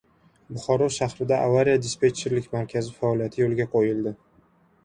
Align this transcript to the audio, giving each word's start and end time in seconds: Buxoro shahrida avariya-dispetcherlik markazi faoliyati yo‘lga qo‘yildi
Buxoro 0.53 0.87
shahrida 0.95 1.37
avariya-dispetcherlik 1.49 2.49
markazi 2.57 2.97
faoliyati 3.03 3.45
yo‘lga 3.45 3.73
qo‘yildi 3.75 4.17